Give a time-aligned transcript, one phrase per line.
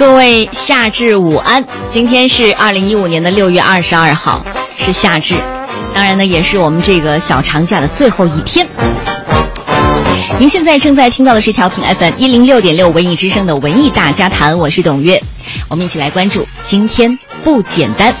[0.00, 4.42] 各位夏至午安，今天是二零一五年的六月二十二号，
[4.78, 5.34] 是夏至，
[5.94, 8.66] 当然呢，也是我们这个小长假的最后一天。
[10.38, 15.22] 您现在正在听到的是调频 FM 一零六点六文艺之声的文艺大家谈，我是董月，
[15.68, 18.14] 我们一起来关注今天不简单。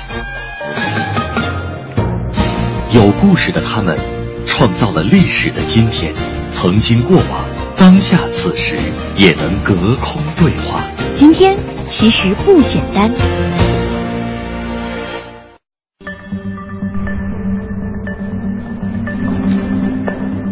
[2.90, 3.98] 有故事的他们，
[4.44, 6.12] 创造了历史的今天，
[6.52, 8.76] 曾经过往，当下此时
[9.16, 10.84] 也能隔空对话。
[11.20, 11.54] 今天
[11.90, 13.12] 其实不简单。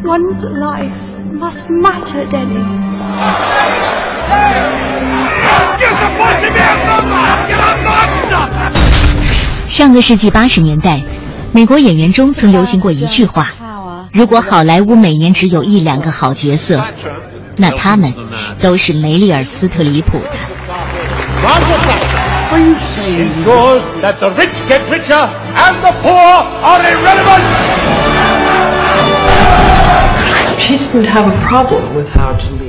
[0.05, 0.91] One's life
[1.33, 2.69] must matter, Dennis。
[9.69, 11.01] 上个世纪八十年代，
[11.53, 13.55] 美国演员中曾流行过一句话：
[14.13, 16.85] 如果好莱坞每年只有一两个好角色，
[17.57, 18.13] 那他们
[18.61, 20.58] 都是梅丽尔·斯特里普的。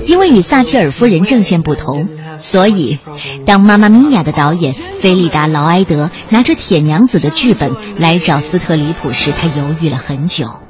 [0.05, 2.07] 因为与撒切尔夫人政见不同，
[2.39, 2.99] 所以
[3.45, 10.68] 当《妈妈咪呀》的导演菲利达·劳埃德拿着《铁娘子》的剧本来找斯特里普时，他犹豫了很久。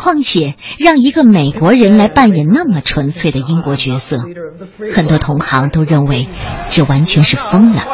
[0.00, 4.18] 况且，让一个美国人来扮演那么纯粹的英国角色，
[4.94, 6.26] 很多同行都认为
[6.70, 7.86] 这完全是疯了。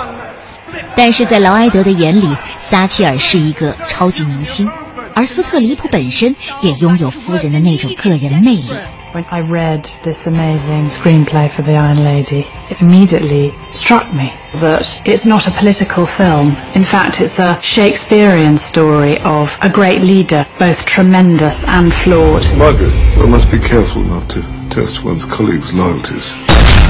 [0.95, 4.69] 但是在劳埃德的眼里，撒切尔是一个超级明星，
[5.15, 8.71] 而斯特里普本身也拥有夫人的那种个人魅力。
[9.17, 15.25] When I read this amazing screenplay for The Iron Lady, it immediately struck me that it's
[15.25, 16.55] not a political film.
[16.75, 22.45] In fact, it's a Shakespearean story of a great leader, both tremendous and flawed.
[22.59, 26.34] Margaret, one must be careful not to test one's colleagues' loyalties.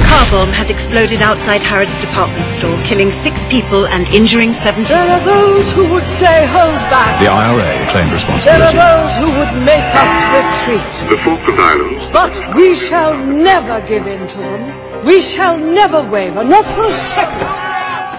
[0.05, 4.83] Car bomb has exploded outside Harrods department store, killing six people and injuring seven.
[4.83, 7.21] There are those who would say, hold back.
[7.21, 8.45] The IRA claimed responsibility.
[8.45, 10.91] There are those who would make us retreat.
[11.09, 12.03] The Falkland Islands.
[12.11, 15.05] But we shall never give in to them.
[15.05, 17.71] We shall never waver, not for a second.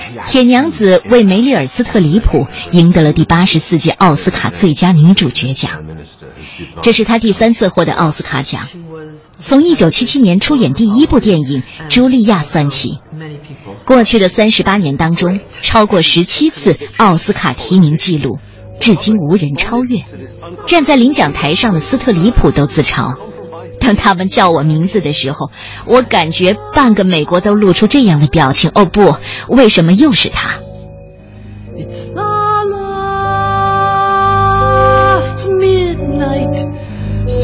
[0.27, 5.83] 铁娘子为梅丽尔·斯特里普赢得了第八十四届奥斯卡最佳女主角奖，
[6.81, 8.68] 这是他第三次获得奥斯卡奖。
[9.40, 13.00] 从1977年出演第一部电影《茱莉亚》算起，
[13.85, 18.40] 过去的三十八年当中，超过十七次奥斯卡提名记录，
[18.79, 20.03] 至今无人超越。
[20.66, 23.13] 站在领奖台上的斯特里普都自嘲
[23.79, 25.51] ：“当他们叫我名字的时候，
[25.85, 28.72] 我感觉半个美国都露出这样的表情。
[28.74, 29.16] 哦不，
[29.47, 30.56] 为什么又是他？”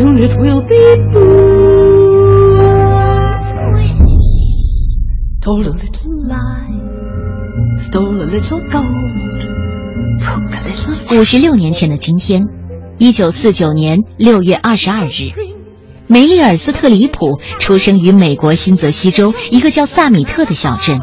[0.03, 0.75] Soon it will be
[5.39, 9.39] Told a little lie, stole a little gold,
[10.19, 11.17] broke a little.
[11.17, 12.43] 五十六年前的今天，
[12.97, 15.31] 一九四九年六月二十二日，
[16.07, 20.99] 梅丽尔·斯特里普出生于美国新泽西州一个叫萨米特的小镇。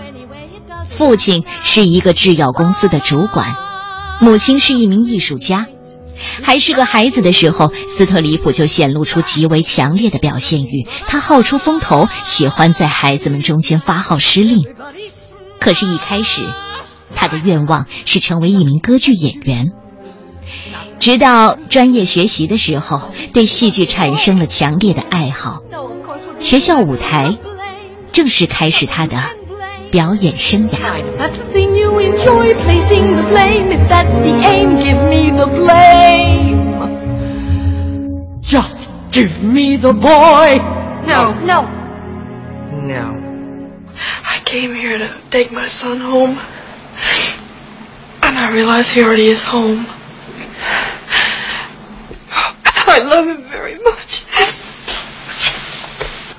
[0.90, 3.46] 父亲是一个制药公司的主管，
[4.20, 5.68] 母亲是一名艺术家。
[6.42, 10.86] 还是个孩子的时候，斯特里普就显露出极为强烈的表现欲。
[11.06, 14.64] 他好出风头，喜欢在孩子们中间发号施令。
[15.60, 16.42] 可是，一开始，
[17.14, 19.66] 他的愿望是成为一名歌剧演员。
[20.98, 25.60] 直到专业学习的时候，对戏剧产生了强烈的爱好。
[26.38, 27.38] 学校舞台
[28.12, 29.22] 正式开始他的
[29.90, 30.78] 表演生涯。
[32.20, 33.68] Enjoy, placing the blame.
[33.68, 36.60] If that's the aim, give me the blame.
[38.40, 40.56] Just give me the boy.
[41.06, 41.32] No.
[41.44, 41.62] No.
[42.84, 43.16] No.
[44.24, 46.38] I came here to take my son home.
[48.22, 49.86] And I realize he already is home.
[52.92, 54.24] I love him very much.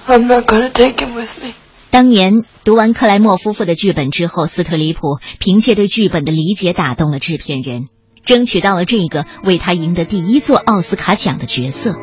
[0.07, 1.55] I'm not gonna take him with me.
[1.91, 7.87] 当年读完克莱默夫妇的剧本之后，斯特里普凭借对剧本的理解打动了制片人，
[8.23, 11.95] 争取到了这个为他赢得第一座奥斯卡奖的角色。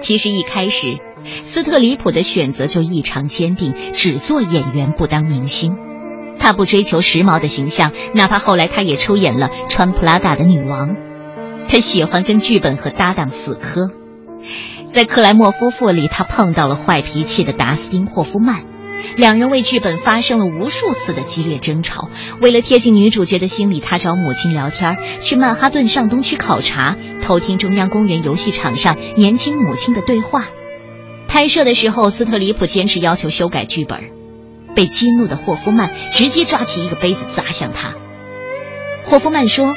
[0.00, 0.96] 其实一开始，
[1.42, 5.76] 斯特里普的选择就异常坚定，只做演员不当明星。
[6.38, 10.96] 他不追求时髦的形象，哪怕后来他也出演了穿普拉达的女王。
[11.68, 13.90] 他喜欢跟剧本和搭档死磕。
[14.90, 18.71] 在克莱默夫妇里，他碰到了坏脾气的达斯汀霍夫曼。
[19.16, 22.08] 两人为剧本发生了无数次的激烈争吵。
[22.40, 30.48] 为了贴近女主角的心理，他找母亲聊天，去曼哈顿上东区考察，偷听中央公园游戏场上年轻母亲的对话。
[31.28, 34.00] 拍摄的时候，斯特里普坚持要求修改剧本，
[34.74, 37.94] 被激怒的霍夫曼直接抓起一个杯子砸向他。
[39.04, 39.74] 霍夫曼说，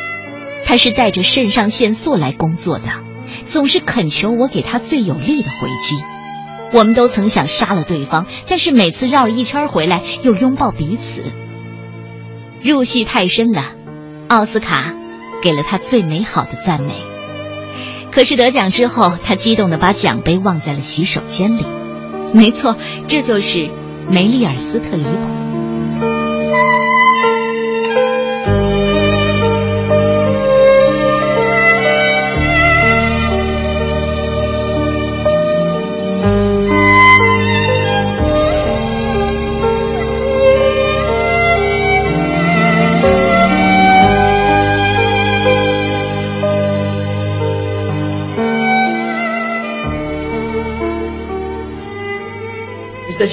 [0.65, 2.85] 他是带着肾上腺素来工作的，
[3.45, 5.95] 总是恳求我给他最有力的回击。
[6.71, 11.21] 我们都曾想杀了对方，但是每次绕了一圈回来又拥抱彼此。
[12.61, 13.63] 入戏太深了，
[14.27, 14.93] 奥斯卡
[15.41, 16.91] 给了他最美好的赞美。
[18.11, 21.65] 可是得奖之后，他激动的把奖杯忘在了洗手间里。
[22.33, 22.75] 没错，
[23.07, 23.69] 这就是
[24.09, 25.19] 梅丽尔·斯特里普。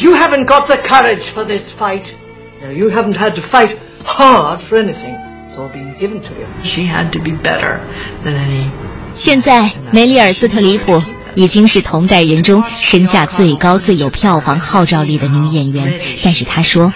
[0.02, 2.14] You haven't got the courage for this fight.
[2.60, 5.16] No, you haven't had to fight hard for anything.
[5.46, 6.46] It's all been given to you.
[6.62, 7.80] She had to be better
[8.24, 8.70] than any.
[9.14, 11.02] 现在，梅丽尔·斯特里普
[11.34, 16.00] 已经是同代人中身价最高、最有票房号召力的女演员。
[16.22, 16.92] 但是她说：“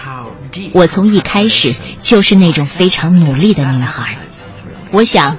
[0.73, 4.17] 我从一开始就是那种非常努力的女孩。
[4.91, 5.37] 我想，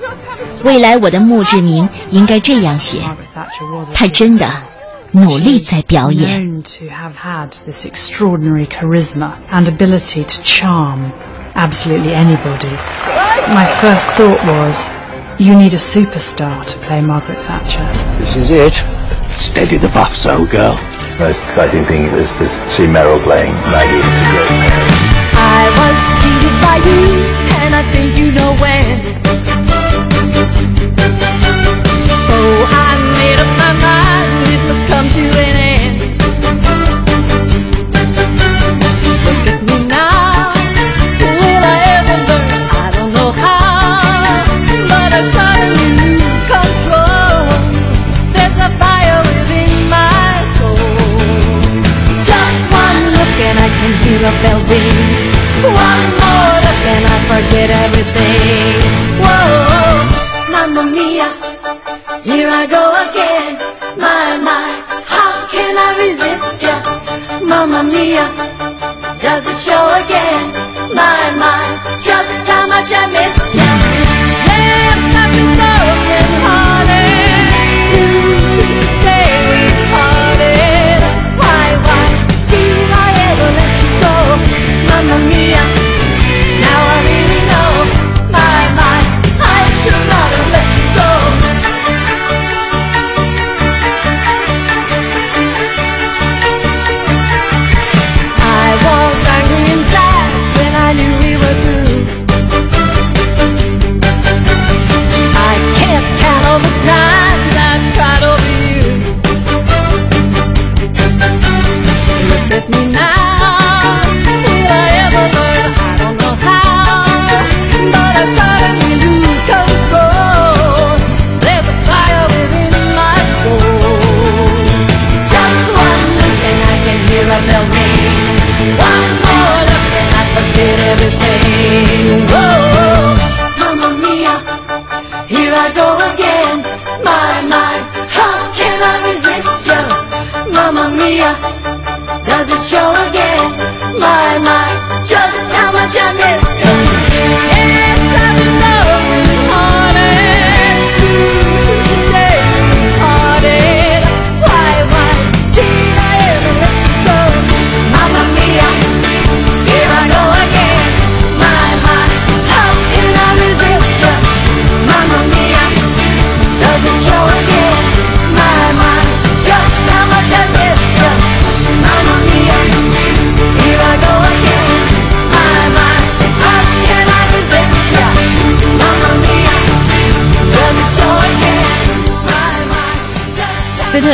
[0.62, 3.00] 未来我的墓志铭应该这样写：
[3.94, 4.48] 她真的。”
[5.11, 6.41] 努力在表演。
[6.41, 11.11] known to have had this extraordinary charisma and ability to charm
[11.55, 12.71] absolutely anybody.
[13.53, 14.89] My first thought was,
[15.39, 17.87] you need a superstar to play Margaret Thatcher.
[18.17, 18.73] This is it.
[19.37, 20.77] Steady the buffs, old girl.
[21.19, 24.01] Most exciting thing is to see Meryl playing Maggie.
[25.37, 27.05] I was cheated by you,
[27.61, 29.21] and I think you know when.
[32.25, 33.86] So I made up my mind
[34.66, 35.98] must come to an end.
[39.24, 40.52] Look at me now,
[41.20, 42.50] will I ever learn?
[42.84, 44.44] I don't know how,
[44.90, 47.44] but I suddenly lose control.
[48.34, 50.78] There's fire within my soul.
[52.28, 54.90] Just one look and I can hear a bell ring.
[55.62, 57.97] One more look and I forget everything.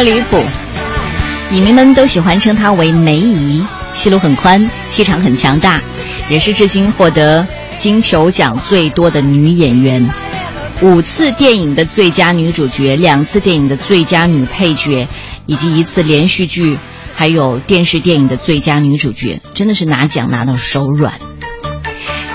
[0.04, 0.42] 离谱，
[1.50, 5.80] 影迷们都喜欢称她为梅姨，戏路很宽，气场很强大。
[6.28, 7.46] 也是至今获得
[7.78, 10.08] 金球奖最多的女演员，
[10.80, 15.06] 五次电影的最佳女主角，两次电影的最佳女配角，
[15.46, 16.78] 以及一次连续剧，
[17.14, 21.14] 还有电视电影的最佳女主角，真的是拿奖拿到手软。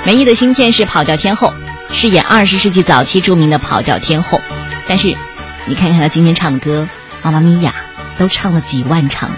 [0.06, 1.48] 梅姨的新片是《跑调天后》，
[1.94, 4.40] 饰演二十世纪早期著名的跑调天后，
[4.88, 5.16] 但是
[5.68, 6.84] 你看看她今天唱的歌，
[7.22, 7.74] 《妈妈咪呀》
[8.20, 9.38] 都唱了几万场了。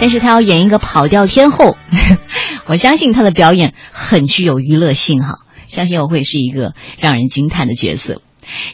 [0.00, 1.76] 但是他要演一个跑调天后，
[2.66, 8.20] 我相信他的表演很具有娱乐性哈，相信我会是一个让人惊叹的角色。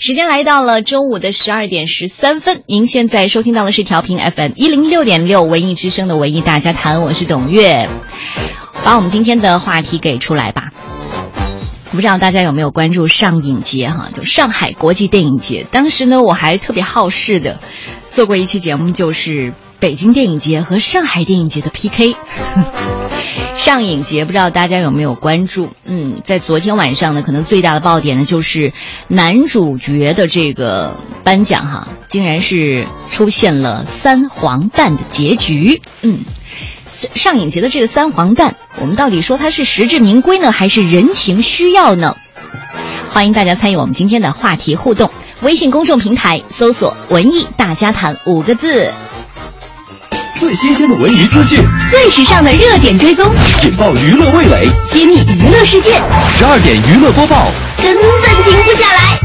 [0.01, 7.87] 时间来到了中午的十二点十三分，您现在收听到的是调频 FM 一零六点六文艺之声的文艺大家谈，我是董月，
[8.83, 10.73] 把我们今天的话题给出来吧。
[11.91, 14.09] 不知道大家有没有关注上影节哈？
[14.15, 17.61] 就上海国际电影节，当时呢我还特别好事的
[18.11, 22.17] 做过一期节目，就是北京电影节和上海电影节的 PK。
[23.57, 25.71] 上影节不知道大家有没有关注？
[25.85, 28.73] 嗯，在昨天晚上呢，可能最大的爆点呢就是
[29.09, 35.83] 男主角的这个颁奖哈，竟然是出现了三黄蛋的结局。
[36.03, 36.21] 嗯，
[37.15, 42.17] 上影节的这个三黄蛋，我们到底说它是实至名归呢，还是人情需要呢？
[43.11, 48.93] 欢迎大家参与我们今天的话题互动，微信公众平台搜索“文艺大家谈”五个字。
[50.39, 51.59] 最新鲜的文娱资讯，
[51.91, 53.27] 最时尚的热点追踪，
[53.65, 56.01] 引爆娱乐味蕾，揭秘娱乐世界。
[56.29, 57.51] 十二点娱乐播报，
[57.83, 58.03] 根本
[58.45, 59.19] 停不下来。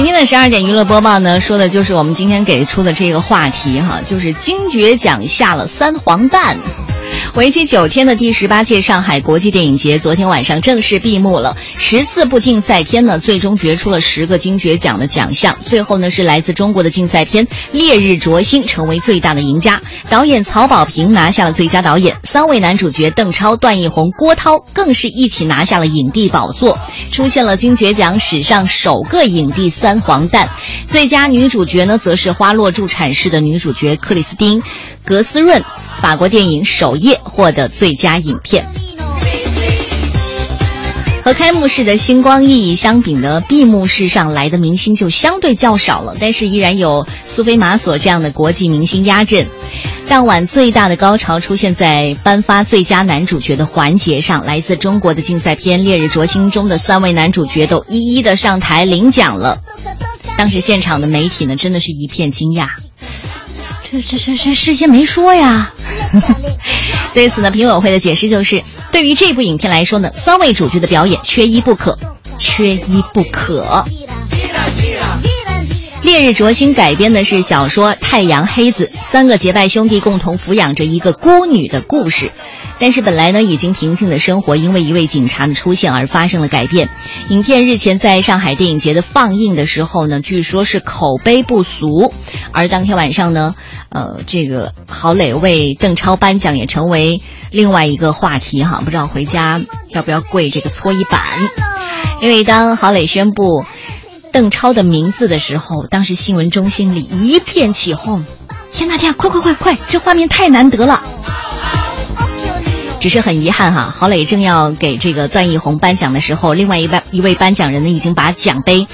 [0.00, 6.56] 今天的十二点娱乐播报呢，说的就是我们今天给出的这个话题哈，就是金爵奖下了三黄蛋。
[7.36, 11.56] 为期九天的第十八届上海国际电影节昨天晚上正式闭幕了。
[11.78, 15.56] 十四部竞赛片呢，最终决出了十个金爵奖的奖项。
[15.64, 19.80] 最后呢，是来自中国的竞赛片《烈日灼心》成为最大的赢家。
[20.08, 26.78] 导演曹保平拿下了最佳导演，三位男主角邓超、段奕宏、郭涛更是一起拿下了影帝宝座，
[27.12, 30.48] 出现了金爵奖史上首个影帝三黄蛋。
[30.88, 34.60] 最佳女主角呢，则是《花落助产士》的女主角克里斯汀·
[35.10, 35.60] 格斯润。
[36.00, 38.64] 法国电影《首夜》获得最佳影片。
[41.24, 49.48] 和开幕式的星光熠熠相比呢，闭幕式上来的明星就相对较少了，但是依然有苏菲玛索这样的国际明星压阵。
[50.08, 59.58] 当晚最大的高潮出现在颁发最佳男主角的环节上，来自中国的竞赛片《烈日灼心》中的三位男主角都一一的上台领奖了。
[60.38, 62.68] 当时现场的媒体呢，真的是一片惊讶。
[63.90, 65.72] 这这这这事先没说呀！
[67.12, 71.98] 对此呢，评委会的解释就是，对于这部影片来说呢，三位主角的表演缺一不可，
[72.38, 73.84] 缺一不可。
[76.04, 82.30] 《烈日灼心》改编的是小说《太阳黑子》，三个结拜兄弟共同抚养着一个孤女的故事。
[82.80, 86.88] 但是本来呢已经平静的生活，因为一位警察的出现而发生了改变。
[87.28, 92.12] 影片日前在上海电影节的放映的时候呢，据说是口碑不俗。
[92.52, 93.54] 而当天晚上呢，
[93.90, 99.60] 呃，这个郝蕾为邓超颁奖也成为另外一个话题哈，不知道回家
[99.90, 101.22] 要不要跪这个搓衣板？
[102.22, 103.64] 因为当郝蕾宣布
[104.32, 108.24] 邓超的名字的时候，当时新闻中心里一片起哄。
[108.72, 111.02] 天呐天，快快快快，这画面太难得了。
[113.00, 118.86] 只是很遗憾哈，郝蕾正要给这个段奕宏颁奖的时候，另外一位一位颁奖人呢已经把奖杯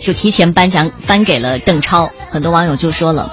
[0.00, 2.10] 就提前颁奖颁给了邓超。
[2.30, 3.30] 很多网友就说了，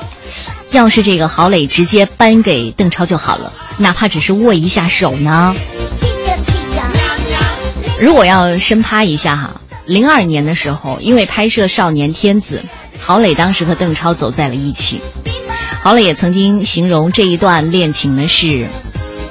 [0.72, 5.56] 要是这个郝蕾直接颁给邓超就好了，哪怕只是握一下手呢。
[8.02, 12.66] 如果要深趴一下哈，零二年的时候，因为拍摄《少年天子》，
[13.02, 15.02] 郝蕾当时和邓超走在了一起。
[15.82, 18.68] 郝蕾也曾经形容这一段恋情呢是。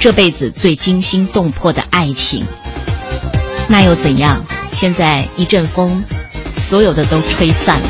[0.00, 2.46] 这辈子最惊心动魄的爱情，
[3.68, 4.44] 那又怎样？
[4.70, 6.04] 现在一阵风，
[6.56, 7.88] 所有的都吹散了。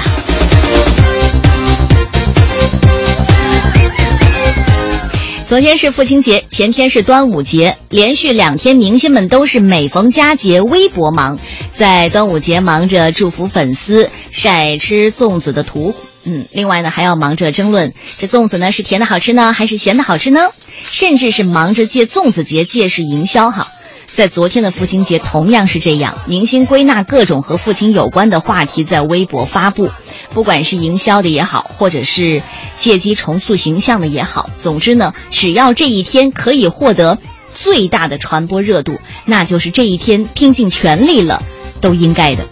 [5.47, 11.38] 昨天是父亲节，前天是端午节，连续两天，明星们都是每逢佳节微博忙，
[11.75, 15.95] 在端午节忙着祝福粉丝，晒吃粽子的图。
[16.31, 20.41] 嗯，另外呢，还要忙着争论这粽子呢是甜的好吃呢，还是咸的好吃呢？
[20.83, 23.69] 甚至是忙着借粽子节借势营销哈。
[24.15, 29.91] 在昨天的父亲节同样是这样，明星归纳各种和父亲有关的话题在微博发布，
[30.35, 32.43] 不管是营销的也好，或者是
[32.77, 37.17] 借机重塑形象的也好，总之呢，只要这一天可以获得
[37.55, 41.43] 最大的传播热度，那就是这一天拼尽全力了，
[41.81, 42.45] 都应该的。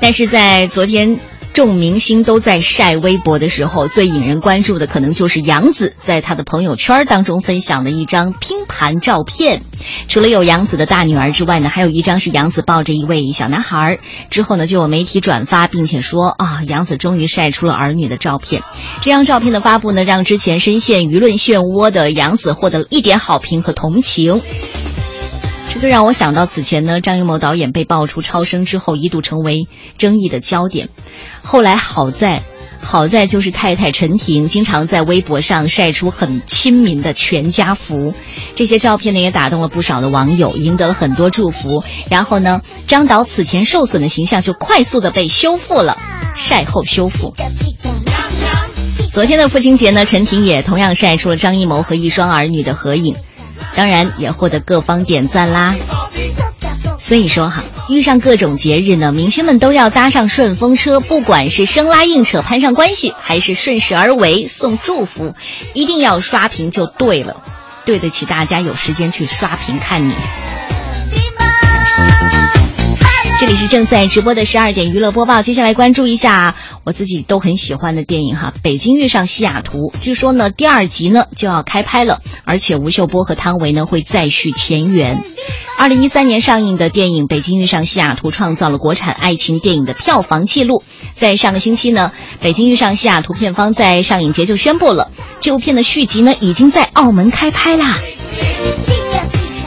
[0.00, 1.18] 但是在昨天。
[1.54, 9.62] 众明星都在晒微博的时候，最引人关注的可能就是杨紫在她的朋友圈当中分享的一张拼盘照片。
[10.08, 14.00] 除了有杨紫的大女儿之外呢，还有一张是杨紫抱着一位小男孩。
[14.30, 18.64] 之后呢，就有媒体转发，并且说啊，杨紫终于晒出了儿女的照片。
[19.00, 24.40] 这张照片的发布呢，让之前深陷舆论漩涡的杨紫获得了一点好评和同情。
[25.74, 29.66] 这就让我想到，此前呢，张艺谋导演被爆出超生之后，一度成为
[29.98, 30.88] 争议的焦点。
[31.42, 32.44] 后来好在，
[32.80, 38.12] 好在就是太太陈婷经常在微博上晒出很亲民的全家福，
[38.54, 41.82] 这些照片呢也打动了不少的网友，赢得了很多祝福。
[42.08, 46.00] 然后呢，张导此前受损的形象就快速的被修复了，
[46.36, 47.34] 晒后修复。
[49.12, 53.16] 昨天的父亲节呢，陈婷也同样晒出了张艺谋和一双儿女的合影。
[53.74, 55.74] 当然也获得各方点赞啦。
[56.98, 65.34] 所以说哈，遇上各种节日呢，明星们都要搭上顺风车，不管是生拉硬扯攀上关系，还是顺势而为送祝福，
[65.74, 67.42] 一定要刷屏就对了，
[67.84, 70.14] 对得起大家有时间去刷屏看你。
[73.36, 79.92] 这里是正在直播的十二点娱乐播报，接下来关注一下我自己都很喜欢的电影哈，《北京遇上西雅图》。
[80.00, 85.22] 据说呢，第二集呢就要开拍了，而且吴秀波和汤唯呢会再续前缘。
[85.76, 90.84] 二零一三年上映的电影《北京遇上西雅图》创造了国产爱情电影的票房纪录。
[91.12, 92.12] 在上个星期呢，
[92.42, 95.10] 《北京遇上西雅图》片方在上影节就宣布了，
[95.40, 97.98] 这部片的续集呢已经在澳门开拍啦。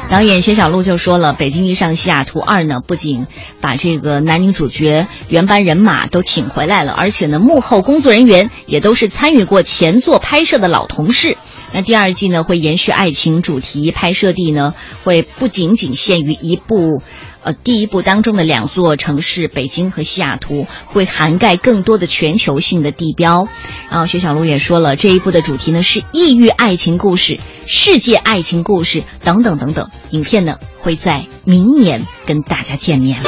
[0.10, 3.28] 导演薛晓路就说了，《北京遇上西雅图二》呢，不仅
[3.60, 11.38] 把这个男女主角原班人马都请回来了，而且呢，幕后工作人员也都是参与过前作拍摄的老同事。
[11.74, 14.74] 那第二季呢，会延续爱情主题，拍摄地呢
[15.04, 17.02] 会不仅仅限于一部。
[17.44, 23.48] 呃，第一部当中的两座城市北京和西雅图会涵盖更多的全球性的地标。
[23.90, 29.90] 然后薛晓路也说了，这一部的主题呢是异域爱情故事、世界爱情故事等等等等。
[30.10, 33.20] 影片呢会在明年跟大家见面。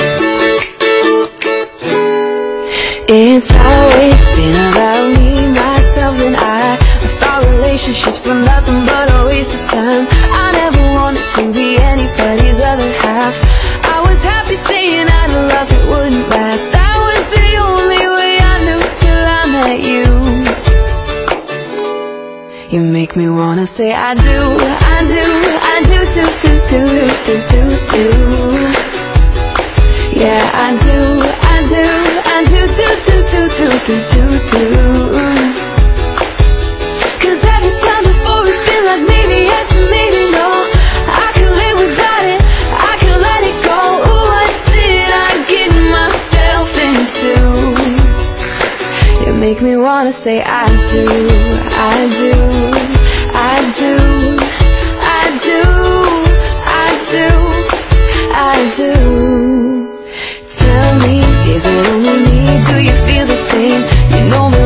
[3.08, 6.78] It's always been about me, myself, and I.
[7.40, 10.08] our relationships were nothing but a waste of time.
[10.10, 13.49] I never wanted to be anybody's other half.
[22.70, 25.26] You make me wanna say I do, I do,
[25.74, 26.86] I do, do, do, do,
[27.26, 28.06] do, do, do.
[30.14, 31.00] Yeah, I do,
[31.50, 31.86] I do,
[32.30, 34.64] I do, do, do, do, do, do, do, do.
[37.26, 40.29] Cause every time before it feel like maybe yes maybe
[49.40, 51.06] make me wanna say I do,
[51.92, 52.34] I do,
[53.32, 53.96] I do,
[55.00, 55.64] I do,
[56.84, 57.28] I do,
[58.36, 58.94] I do.
[60.60, 61.20] Tell me,
[61.56, 62.42] is it only me?
[62.68, 63.82] Do you feel the same?
[64.12, 64.59] You know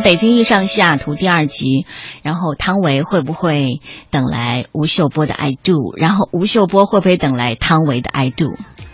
[0.02, 1.86] 《北京遇上西雅图》第二集，
[2.22, 3.80] 然后汤唯会不会
[4.10, 8.46] 等来吴秀波的《I Do》，然后吴秀波会不会等来汤唯的《I Do》？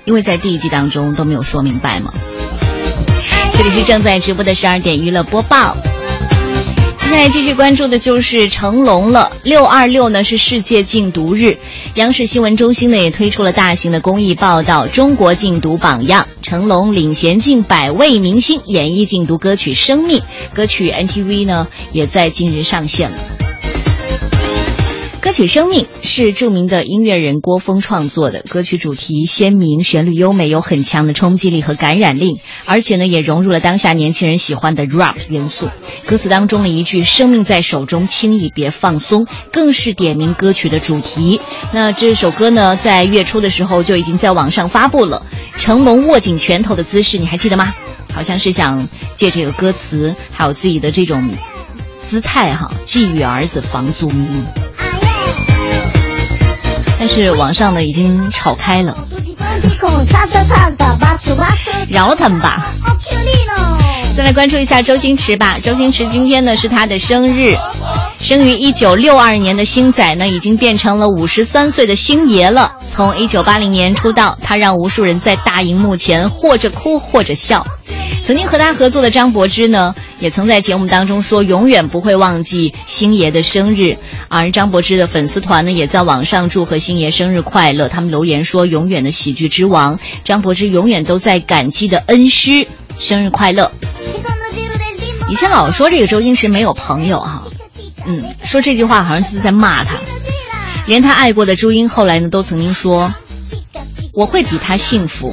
[0.05, 2.13] 因为在第一季当中都没有说明白嘛。
[3.55, 5.77] 这里是正在直播的十二点娱乐播报。
[7.13, 9.31] 现在继续关注的就是成龙了。
[9.43, 11.59] 六二六呢是世界禁毒日，
[11.97, 20.21] 央视新闻中心呢也推出了大型的公益报道《中国禁毒榜样》，成龙领衔近百位明星演绎禁毒歌曲《生命》，
[20.55, 23.52] 歌曲 NTV 呢也在近日上线了。
[25.33, 35.71] 歌曲《生命》是著名的音乐人郭峰创作的，歌曲主题鲜明，旋律优美，有很强的冲击力和感染力，而且呢也融入了当下年轻人喜欢的 rap 元素。
[36.05, 41.41] 歌词当中的一句“生命在手中，轻易别放松”，更是点明歌曲的主题。
[41.73, 45.25] 那这首歌呢，在月初的时候就已经在网上发布了。
[45.57, 47.75] 成龙握紧拳头的姿势，你还记得吗？
[48.13, 51.27] 好像是想借这个歌词，还有自己的这种
[52.03, 54.29] 姿态哈，寄予儿子房祖名。
[57.05, 58.97] 但是网上呢已经吵开了，
[61.91, 62.65] 饶了他们吧。
[64.15, 65.59] 再来关注一下周星驰吧。
[65.63, 67.57] 周星驰今天呢是他的生日，
[68.19, 72.73] 生于一九六二年的星仔呢已经变成了五十三岁的星爷了。
[72.93, 77.67] 从一九八零年出道，他让无数人在大荧幕前或者哭或者笑。
[78.23, 83.97] 曾经和他合作的张柏芝呢，也曾在节目当中说永远不会忘记星爷的生日。
[84.29, 87.89] 而张柏芝的粉丝团呢，也在网上祝贺星爷生日快乐。
[87.89, 92.69] 他们留言说：“永远的喜剧之王，张柏芝永远都在感激的恩师，
[92.99, 93.71] 生日快乐。”
[95.29, 97.43] 以前老说这个周星驰没有朋友哈，
[98.05, 99.95] 嗯，说这句话好像是在骂他。
[100.87, 103.15] 连他爱过的朱茵后来呢，都曾经说
[104.13, 105.33] ：“我会比他幸福，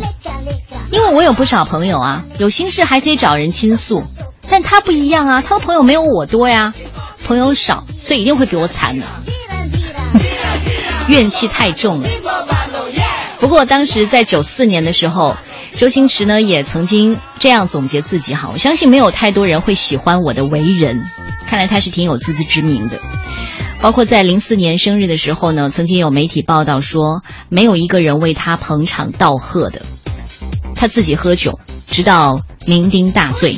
[0.92, 4.04] 因为我有不少朋友啊，有心事还可以找人倾诉。
[4.50, 6.74] 但他不一样啊，他的朋友没有我多呀，
[7.26, 9.06] 朋友少，所以一定会比我惨的，
[11.10, 12.10] 怨气太重了。
[13.40, 15.36] 不过当时在九四年的时候，
[15.80, 21.02] 周星驰呢也曾经这样总结自己哈，我相信没有太多人会喜欢我的为人，
[21.48, 23.00] 看来他是挺有自知之明的。”
[23.80, 29.82] 包括在零四年生日的时候呢，曾经有媒体报道说，没有一个人为他捧场道贺的，
[30.76, 33.58] 他自己喝酒，直到酩酊大醉。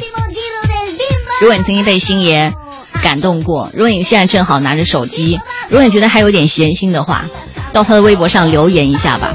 [1.42, 2.54] 如果你曾经被星爷
[3.02, 7.26] 感动过，如果你现在正好拿着手机，如果你觉得还有点闲心的话，
[7.74, 9.34] 到他的微博上留言一下吧，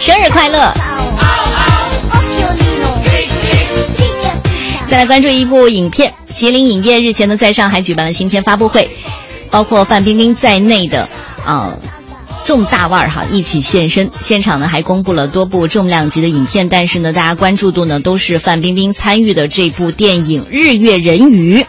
[0.00, 0.74] 生日快乐！
[4.90, 8.90] 再来关注一部影片，麒麟影业日前呢在上海举办了新片发布会。
[9.48, 11.08] 包括范冰冰在内的，
[11.44, 11.76] 啊，
[12.44, 14.10] 重大腕儿哈一起现身。
[14.20, 21.60] 现场呢还公布了多部重量级的影片，但是呢，大家关注度呢都是范冰冰参与的这部电影《日月人鱼》。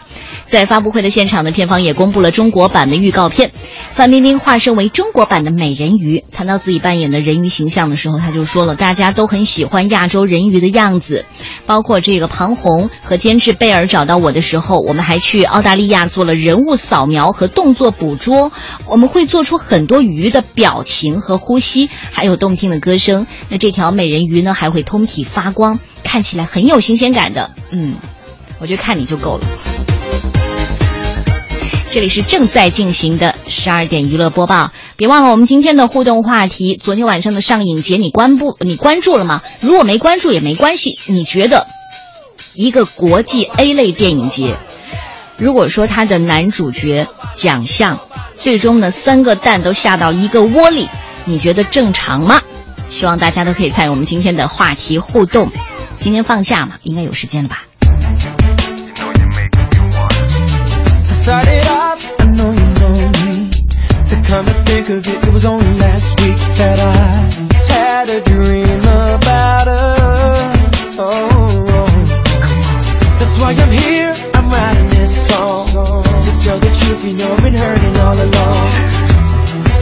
[0.52, 3.50] 在发布会的现场呢，片方也公布了中国版的预告片。
[3.94, 11.24] 范冰冰化身为中国版的美人鱼，谈到自己扮演的人鱼形象的时候，她就说了：“大家都很喜欢亚洲人鱼的样子，
[11.64, 18.52] 包括这个庞红和监制贝尔找到我的时候，我们还去澳大利亚做了人物扫描和动作捕捉。
[18.86, 23.26] 我们会做出很多鱼的表情和呼吸，还有动听的歌声。
[23.48, 27.50] 那这条美人鱼呢，还会通体发光，看起来很有新鲜感的。
[27.70, 27.94] 嗯，
[28.58, 29.46] 我觉得看你就够了。”
[31.92, 36.80] 这里是正在进行的十二点娱乐播报，别忘了我们今天的互动话题。
[36.82, 38.56] 昨天晚上的上影节你关不？
[38.60, 39.42] 你关注了吗？
[39.60, 40.98] 如果没关注也没关系。
[41.04, 41.66] 你觉得
[42.54, 44.56] 一个国际 A 类电影节，
[45.36, 48.00] 如果说它的男主角奖项
[48.40, 50.88] 最终呢三个蛋都下到一个窝里，
[51.26, 52.40] 你觉得正常吗？
[52.88, 55.50] 希望大家都可以参与我们今天的话题互动。
[56.00, 57.64] 今天放假嘛，应该有时间了吧？
[61.22, 63.48] Started off, I know you know me.
[64.10, 68.20] To come to think of it, it was only last week that I had a
[68.22, 70.96] dream about us.
[70.98, 71.86] Oh,
[73.20, 76.02] that's why I'm here, I'm writing this song.
[76.26, 78.68] To tell the truth, you know I've been hurting all along.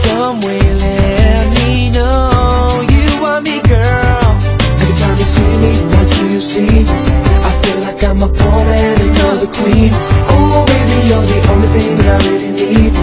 [0.05, 4.29] Some way let me know you want me, girl.
[4.77, 6.85] Every time you see me, what do you see?
[6.85, 9.89] I feel like I'm a man and you're queen.
[10.29, 12.93] Oh, baby, you're the only thing that I really need.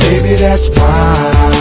[0.00, 1.60] Baby, that's why.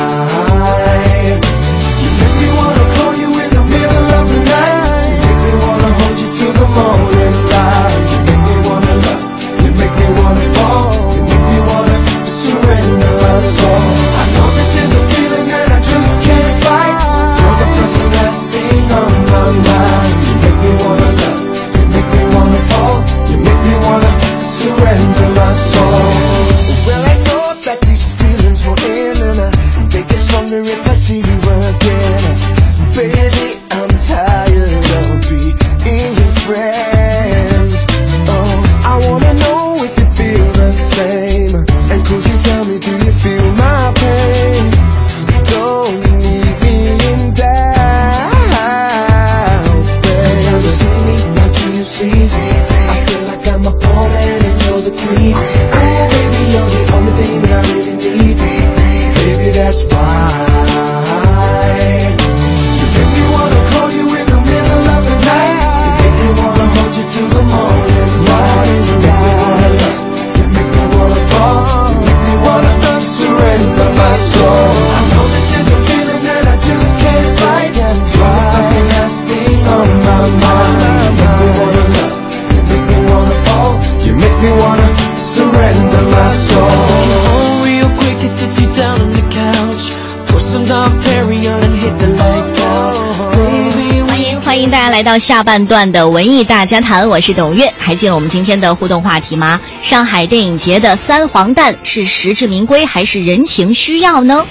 [95.19, 97.71] 下半段的文艺大家谈，我是董月。
[97.77, 99.59] 还记得我们今天的互动话题吗？
[99.81, 104.45] 上海电影节的三黄蛋是实至名归还是人情需要呢？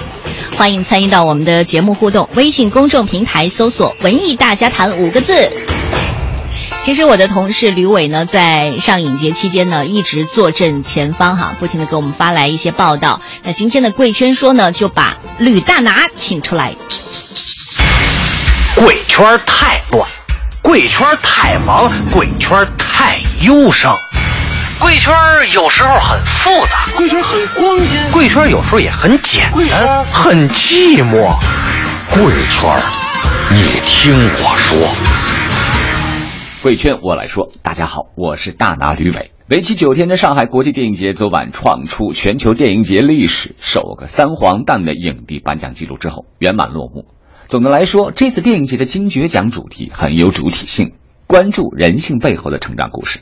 [0.57, 5.51] 欢迎参与到我们的节目互动，微信公众平台搜索“文艺大家谈”五个字。
[6.85, 13.21] 其实我的同事吕伟呢，在上影节期间呢，一直坐镇前方哈，不停的给我们发来一些报道。
[13.43, 16.75] 那今天的贵圈说呢，就把吕大拿请出来。
[18.75, 19.78] 贵圈太，
[20.69, 23.91] 贵圈太忙，贵圈太忧伤。
[24.79, 25.11] 贵圈
[25.55, 31.33] 有时候很复杂，贵圈很光鲜，贵圈有时候也很简单，很寂寞。
[32.13, 32.71] 贵圈，
[33.51, 34.79] 你听我说。
[36.63, 39.33] 贵圈我来说，大家好，我是大拿吕伟。
[39.49, 47.07] 为期九天的上海国际电影节昨晚创出全球电影节历史首个三黄蛋的影帝颁奖记录之后，圆满落幕。
[47.49, 50.93] 总的来说，这次电影节的金爵奖主题很有主体性，
[51.27, 53.21] 关注人性背后的成长故事。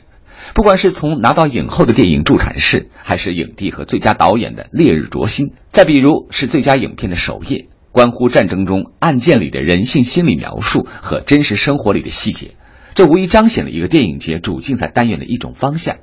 [0.53, 7.57] 不管是从拿到影后的电影《助产士》，还是影帝和最佳导演的《烈日灼心》，再比如是最佳影片的《守夜》，
[7.93, 12.55] 关乎战争中案件里的人性心理描述和真实生活里的细节，
[12.95, 15.99] 这无疑彰显了一个电影节主竞赛单元的一种方向。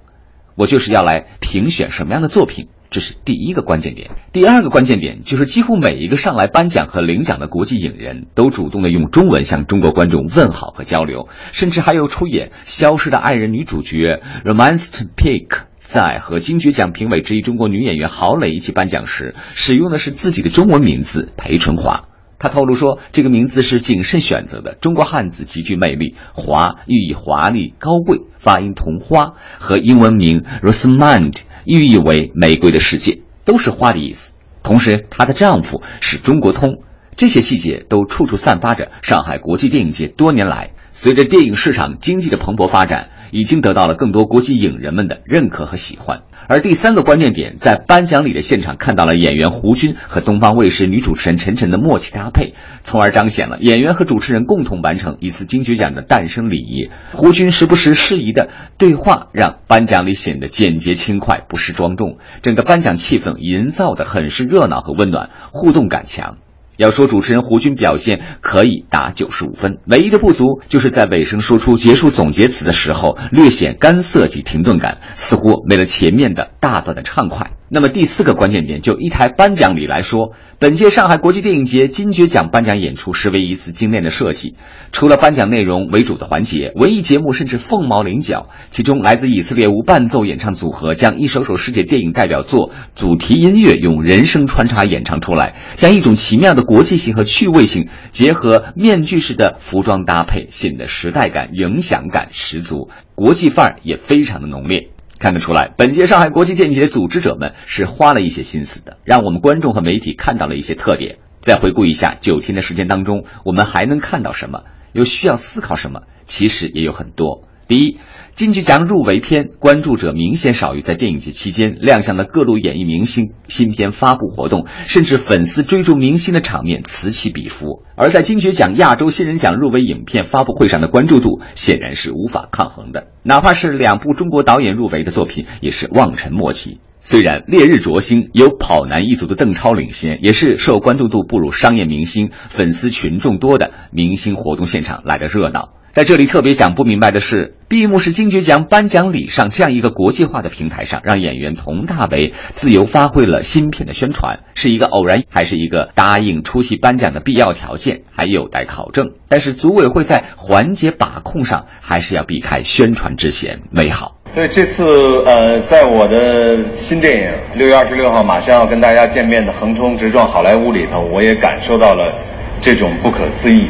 [0.57, 4.13] 我就是要来评选什么样的作品，这是第一个关键点。
[4.33, 14.79] 第二个关键点就是，几乎每一个上来颁奖和领奖的国际影人都主动的用中文向中国观众问好和交流，甚至还有出演《消失的爱人》女主角 Romaine
[15.17, 22.05] Pick 在和金爵奖评委之一中国女演员郝蕾一起颁奖时，使用的是自己的中文名字裴春华。
[22.37, 34.35] 他透露说，这个名字是谨慎选择的，中国汉字极具魅力，华寓意华丽高贵，发音同花，和英文名 Rosamund 寓意为玫瑰的世界，都是花的意思。
[34.63, 36.83] 同时，她的丈夫是中国通，
[37.17, 46.23] 这些细节都处处散发着上海国际电影节多年来随着电影市场经济的蓬勃发展，已经得到了更多国际影人们的认可和喜欢。
[46.47, 52.55] 而第三个关键点，在颁奖礼的现场看到了演员胡军和东方卫视女主持人陈晨的默契搭配，
[52.85, 56.91] 从而彰显了演员和主持人共同完成一次金爵奖的诞生礼仪。
[57.13, 62.19] 胡军时不时适宜的对话，让颁奖礼显得简洁轻快，不失庄重。
[62.41, 66.37] 整个颁奖气氛营造的很是热闹和温暖，互动感强。
[66.77, 77.53] 要说主持人胡军表现可以打九十五分，唯一的不足就是在尾声说出结束总结词的时候略显干涩及停顿感，似乎没了前面的大段的畅快。
[77.71, 84.55] 那么第四个关键点，就一台颁奖礼来说，本届上海国际电影节金爵奖颁奖演出实为一次精炼的设计。
[84.93, 88.49] 除了颁奖内容为主的环节，文艺节目甚至凤毛麟角。
[88.69, 104.94] 其中，来自以色列无伴奏演唱组合将一首首世界电影代表作主题音乐用人声穿插演唱出来，将一种奇妙的国际性和趣味性结合面具式的服装搭配，显得时代感、影响感十足，国际范儿也非常的浓烈。
[105.25, 111.17] 看得出来，本届上海国际电影节组织者们是花了一些心思的，让我们观众和媒体看到了一些特点。
[111.41, 114.65] 再回顾一下九天的时间当中，我们还能看到什么？
[114.93, 116.03] 又需要思考什么？
[116.27, 117.49] 其实也有很多。
[117.67, 117.97] 第一，
[118.35, 127.85] 金曲奖入围片关注者明显少于在电影节期间亮相的各路演艺明星新片发布活动，甚至粉丝追逐明星的场面此起彼伏。
[127.95, 136.81] 而在金曲奖亚洲新人奖入围影片发布会上的关注度显然是无法抗衡的，哪怕是两部中国导演入围的作品，也是望尘莫及。
[136.99, 145.69] 虽然《烈日灼心》有跑男一族的邓超领先，也是受关注度不如商业明星、粉丝群众多的明星活动现场来的热闹。
[145.95, 159.13] 在这里特别想不明白的是，闭幕式金爵奖颁奖礼上这样一个国际化的平台上，让演员佟大为自由发挥了新片的宣传，是一个偶然，还是一个答应出席颁奖的必要条件，还有待考证。
[159.29, 164.17] 但是组委会在环节把控上，还是要避开宣传之嫌，美好。
[164.35, 172.13] 对这次呃，在我的新电影六月二十六号马上要跟大家见面的《横冲直撞好莱坞》里头，我也感受到了
[172.61, 173.69] 这种不可思议。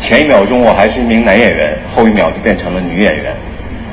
[0.00, 3.32] 前一秒钟我还是一名男演员，后一秒就变成了女演员。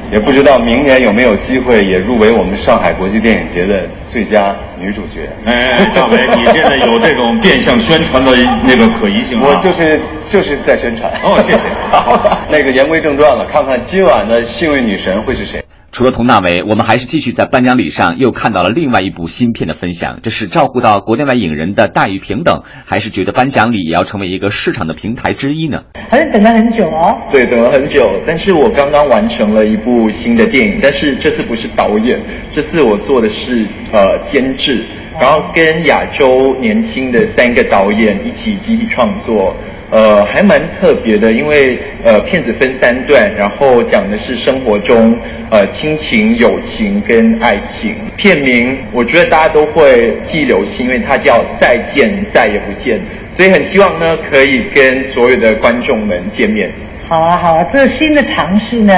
[0.10, 5.30] 也不知道明年有没有机会也入围我们上海国际电影节的最佳女主角。
[5.46, 8.32] 哎，大伟，你现在有这种变相宣传的
[8.64, 9.48] 那个可疑性吗？
[9.50, 11.12] 我就是就是在宣传。
[11.22, 11.68] 哦，谢谢。
[12.50, 15.62] 那个言归正传了，看看今晚的幸运女神会是谁。
[15.98, 20.20] 除了佟大为，我们还是继续在颁奖礼上又看到了另外一部新片的分享。
[20.22, 25.82] 这是照顾到国内外影人的待遇平等，还是觉得颁奖礼也要成为一个市场的平台之一呢？
[26.12, 27.18] 好像等了很久哦。
[27.32, 28.08] 对，等了很久。
[28.28, 34.86] 但是我刚刚完成了一部新的电影，但是这次不是导演，这次我做的是呃监制，
[35.20, 39.56] 然后跟亚洲年轻的三个导演一起集体创作。
[39.90, 45.18] 呃，还蛮特别的，因为呃，片子分三段，然后讲的是生活中
[45.50, 47.96] 呃亲情、友情跟爱情。
[48.18, 53.00] 片名我觉得大家都会记留心，因为它叫《再见再也不见》，
[53.32, 56.70] 所以很希望呢可以跟所有的观众们见面。
[57.08, 58.94] 好啊，好啊，这新的尝试呢，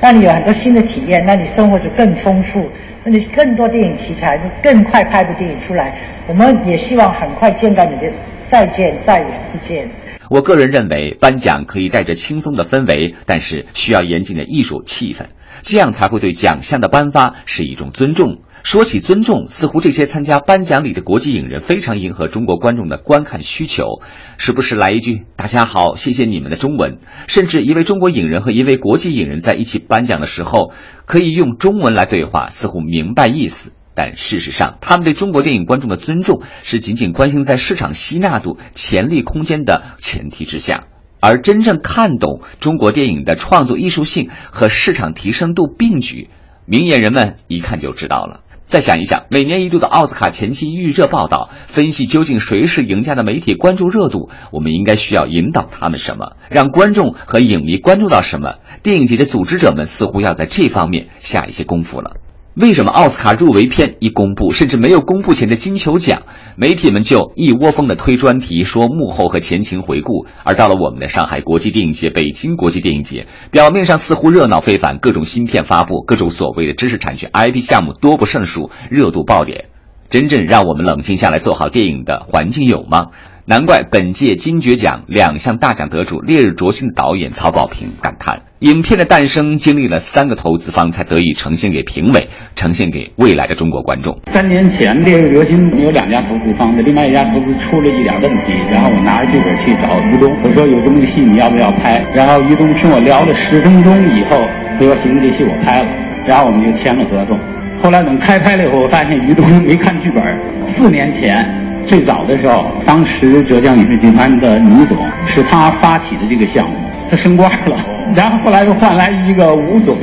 [0.00, 2.60] 让你有很多新的体验，那你生活就更丰富，
[3.04, 5.98] 那你更多电影题材，就更快拍部电影出来。
[6.28, 8.12] 我们也希望很快见到你的
[8.50, 9.88] 再见再也不见。
[10.28, 15.26] 我个人认为，颁奖可以带着轻松的氛围，但是需要严谨的艺术气氛，
[15.62, 18.38] 这样才会对奖项的颁发是一种尊重。
[18.64, 24.00] 说起尊重，似乎这些参加颁奖礼的国际影人非常迎合中国观众的观看需求，
[24.38, 26.96] 时不时来一句“大家好，谢谢你们的中文”，
[27.28, 30.72] 甚至一位中国影人和一位国际影人在一起颁奖的时候，
[31.04, 33.74] 可以用中文来对话，似乎明白意思。
[33.94, 40.84] 但事实上，他们对中国电影观众的尊重是仅仅关心在市场吸纳度、潜力空间的前提之下，
[41.20, 46.30] 而真正看懂中国电影的创作艺术性和市场提升度并举，
[46.64, 48.40] 明眼人们一看就知道了。
[48.66, 58.54] 再想一想，每年一度的奥斯卡前期预热报道，分析究竟谁是赢家的媒体关注热度，我们应该需要引导他们什么，让观众和影迷关注到什么？
[58.82, 62.16] 电影节的组织者们似乎要在这方面下一些功夫了。
[62.54, 66.22] 为什么奥斯卡入围片一公布，甚至没有公布前的金球奖，
[66.56, 70.26] 媒体们就一窝蜂的推专题，说幕后和前情回顾？
[70.44, 79.64] 而到了我们的上海国际电影节、北京国际电影节，表面上似乎热闹非凡，各种新片发布，各种所谓的知识产权 IP 项目多不胜数，热度爆点。
[80.08, 83.08] 真正让我们冷静下来做好电影的环境有吗？
[83.46, 94.18] 难怪本届金爵奖两项大奖得主《烈日灼心》的导演曹保平感叹：影片的诞生经历了三个投资方才得以呈现给评委，呈现给未来的中国观众。
[94.32, 102.00] 三年前，《烈日灼心》有两家投资方的，另外一家投资出了一点问题，然后我拿着剧本去找于东，我说有这么个戏，你要不要拍？
[102.14, 104.40] 然后于东听我聊了十分钟以后，
[104.80, 105.88] 他说行，这戏我拍了，
[106.26, 107.38] 然后我们就签了合同。
[107.82, 110.66] 后来等开拍了以后，我发现于东没看剧本。
[110.66, 111.63] 四年前。
[111.86, 116.76] 最早的时候，当时浙江影视集团的倪总是他发起的这个项目，
[117.10, 117.76] 他升官了，
[118.14, 119.96] 然后后来又换来一个吴总，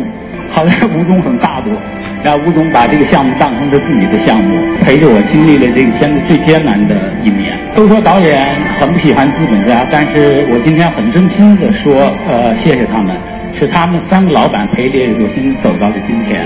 [0.50, 1.70] 好像吴总很大度，
[2.24, 7.58] 然后吴总把这个项目当成他自己的项目，陪着我经历了这个片子最艰难的一年。
[7.76, 8.48] 都说导演
[8.80, 11.94] 很不喜欢资本家，但是我今天很真心的说，
[12.28, 13.18] 呃，谢谢他们，
[13.54, 16.46] 是他们三个老板陪着我心走到了今天。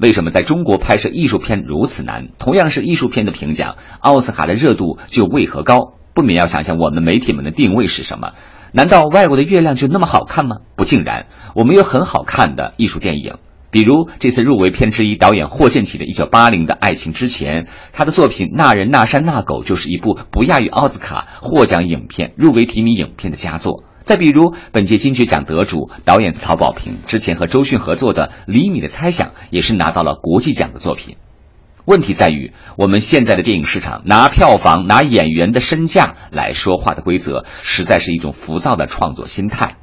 [0.00, 2.28] 为什么在中国拍摄艺术片如此难？
[2.38, 5.92] 同样是艺术片的评奖，奥斯卡的热度就为何高？
[6.14, 8.32] 不免要想想我们媒体们的定位是什么？
[8.72, 10.56] 难道外国的月亮就那么好看吗？
[10.74, 13.34] 不尽然，我们有很好看的艺术电影，
[13.70, 23.84] 比如这次入围片之一导演霍建起的《一九八零的爱情之前》，他的作品《那人那山那狗》就是一部不亚于奥斯卡获奖影片、入围提名影片的佳作。
[24.02, 31.16] 再比如，本届金爵奖得主导演曹保平之前和周迅合作的《厘米的猜想》也是拿到了国际奖的作品。
[31.86, 39.76] 问题在于，我们现在的电影市场拿票房、拿演员的身价来说话的规则，实在是一种浮躁的创作心态。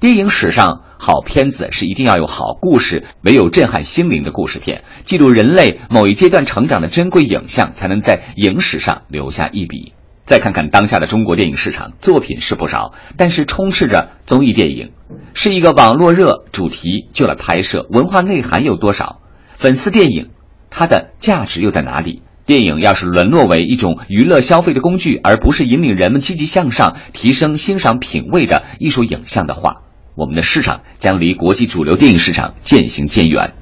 [0.00, 9.92] 电影史上好片子是一定要有好故事，唯有震撼心灵的故事片，记录人类某一阶段成长的珍贵影像，才能在影史上留下一笔。
[10.26, 14.92] 再看看当下的中国电影市场，作品是不少，但是充斥着综艺电影，
[15.34, 19.20] 是一个网络热主题就来拍摄，文化内涵有多少？
[19.54, 20.30] 粉丝电影，
[20.70, 22.22] 它的价值又在哪里？
[22.46, 29.82] 电影要是沦落为一种娱乐消费的工具，而不是引领人们积极向上、提升欣赏品味的艺术影像的话，
[30.14, 33.54] 我们的市场将离国际主流电影市场渐行渐远。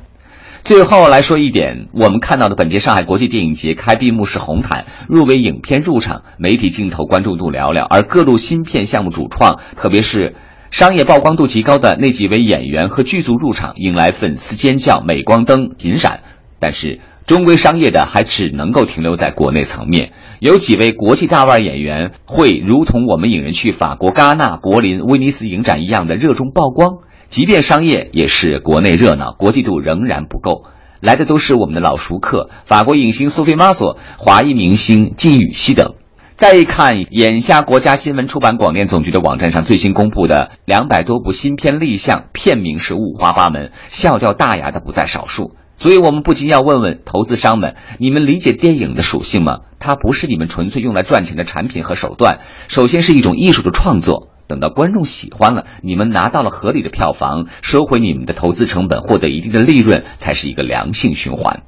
[0.65, 10.37] 最后来说一点，我们看到的本届上海国际电影节开闭幕式红毯，入围影片入场，媒体镜头关注度寥寥，而各路新片项目主创，特别是
[10.71, 16.21] 商业曝光度极高的那几位演员和剧组入场，引来粉丝尖叫、镁光灯频闪。
[16.61, 26.99] 但是，终归商业的还只能够停留在国内层面，有几位国际大腕演员会如同我们影人去法国戛纳、柏林、威尼斯影展一样的热衷曝光。
[27.33, 30.65] 即便商业也是国内热闹，国际度仍然不够。
[31.01, 35.95] 来的都是我们的老熟客，法国影星苏菲玛索、华裔明星金宇熙等。
[36.37, 45.57] 再一看眼下国家新闻出版广电总局的网站上最新公布的两百多部新片立项，片名是五花八门，笑掉大牙的不在少数。
[45.79, 49.61] 所以我们不禁要问问投资商们：你们理解电影的属性吗？
[49.79, 54.29] 它不是你们纯粹用来赚钱的产品和手段，首先是一种艺术的创作。
[54.53, 61.63] 等到观众喜欢了，你们拿到了合理的票房，收回你们的投资成本，获得一定的利润，才是一个良性循环。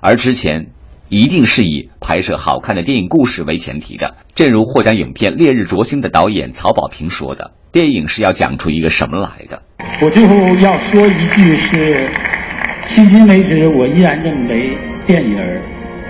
[0.00, 0.68] 而之前
[1.10, 4.14] 一定是以拍摄好看的电影故事为前提的。
[4.34, 9.60] 正如获奖影片《烈日灼心》的导演曹保平说的：“电影是要讲出一个什么来的？”
[10.00, 12.10] 我最后要说一句是：
[12.86, 15.36] 迄今为止，我依然认为电影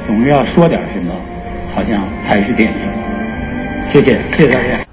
[0.06, 1.12] 总是要说点什么，
[1.74, 2.78] 好像才是电影。
[3.88, 4.91] 谢谢，谢谢大家。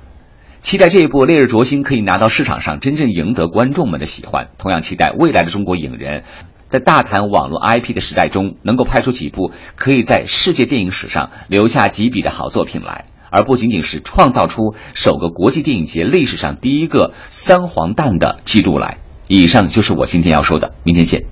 [0.61, 4.49] 期待这一部《烈日灼心》可以拿到市场上真正赢得观众们的喜欢。
[4.57, 6.23] 同样期待未来的中国影人，
[6.67, 18.97] 在大谈网络 IP 的时代中，能够拍出几部可以在世界电影史上留下几笔的好作品来，而不仅仅是创造出首个国际电影节历史上第一个三黄蛋的记录来。
[19.27, 21.23] 以上就是我今天要说的，明天见。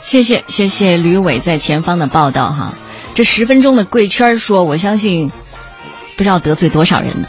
[0.00, 2.74] 谢谢谢谢吕伟在前方的报道哈，
[3.14, 5.30] 这十分钟的贵圈说，我相信
[6.16, 7.28] 不知道得罪多少人呢。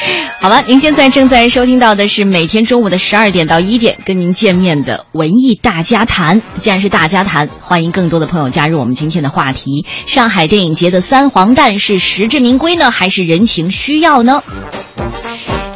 [0.40, 6.40] 好了，您现在正在收听到的是每天中午的十二点到一点跟您见面的文艺大家谈。
[6.56, 14.42] 既然是大家谈，欢迎更多的朋友加入我们今天的话题：上海电影节的三黄蛋是实至名归呢，还是人情需要呢？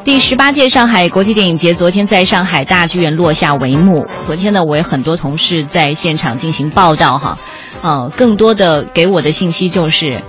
[0.04, 4.06] 第十八届上海国际电影节昨天在上海大剧院落下帷幕。
[4.26, 7.38] 昨天呢，我有很多同事在现场进行报道哈，
[7.82, 10.22] 呃，更多的给我的信息就是，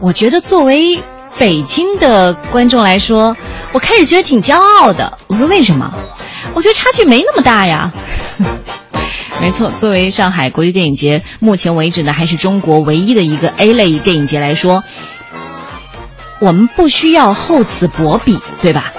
[0.00, 1.00] 我觉得作为
[1.38, 3.36] 北京的观众来说，
[3.72, 5.18] 我开始觉得挺骄傲的。
[5.26, 5.92] 我说为什么？
[6.54, 7.92] 我觉得差距没那么大呀。
[9.40, 14.82] 没错，作为上海国际电影节，目前为止呢还是中国唯一的一个 A 类电影节来说，
[16.40, 18.92] 我们不需要厚此薄彼，对吧？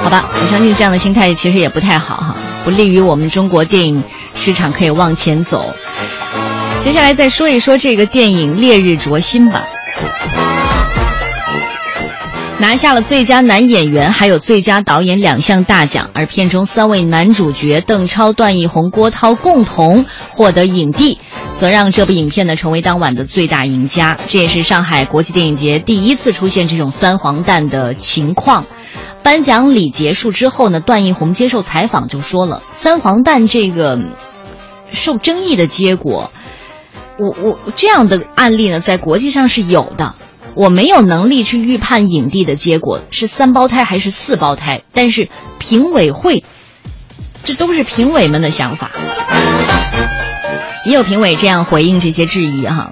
[0.00, 4.04] 好吧，我相信这样的心态其实也不太好哈，不利于我们中国电影
[4.36, 5.74] 市场可以往前走。
[6.80, 9.66] 接下来再说一说这个电影《烈日灼心》吧。
[12.60, 21.18] 拿下了最佳男演员还有最佳导演两项大奖，而片中三位男主角邓超、段奕宏、郭涛共同获得影帝，
[21.56, 24.18] 则让这部影片呢成为当晚的最大赢家。
[24.28, 28.66] 这也是上海国际电影节第一次出现这种三黄蛋的情况。
[29.22, 34.00] 颁奖礼结束之后呢，段奕宏接受采访就说了：“三黄蛋这个
[34.90, 36.32] 受争议的结果，
[37.18, 40.14] 我我这样的案例呢，在国际上是有的。
[40.54, 46.42] 我没有能力去预判影帝的结果是三胞胎还是四胞胎，但是评委会，
[47.44, 48.90] 这都是评委们的想法。
[50.84, 52.90] 也有评委这样回应这些质疑哈。”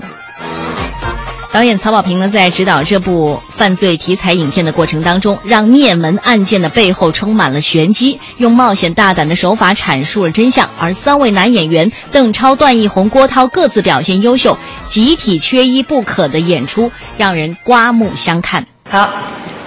[1.57, 10.68] 导演曹保平呢，在指导这部犯罪题材影片的过程当中，让灭门案件的背后充满了玄机，用冒险大胆的手法阐述了真相。
[10.78, 18.66] 而三位男演员邓超、段奕宏、郭涛各自表现优秀，集体缺一不可的演出让人刮目相看。
[18.90, 19.11] 好，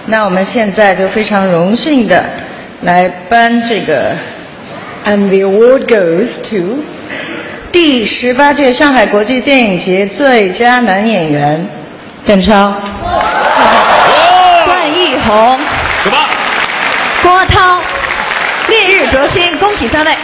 [0.06, 2.24] 那我们现在就非常荣幸的
[2.82, 4.16] 来颁这个
[5.06, 6.84] ，and the award goes to
[7.72, 11.79] 第十八届上海国际电影节最佳男演员。
[12.30, 12.72] 邓超、
[14.64, 15.58] 段奕宏、
[16.04, 16.16] 什么？
[17.24, 17.80] 郭涛，
[18.68, 20.16] 烈日灼心，恭喜三位！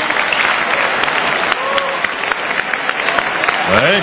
[3.73, 4.03] 喂，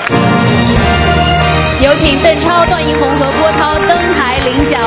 [1.80, 4.82] 有请邓超、段奕宏和郭涛登台领奖。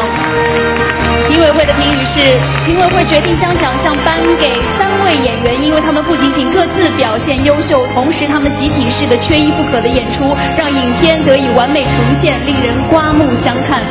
[1.37, 13.83] 评委会的评语是：评委会决定将奖项颁给三位演员，因为他们不仅仅各自表现优秀，同时他们集体式的缺一不可的演出，让影片得以完美呈现，令人刮目相看。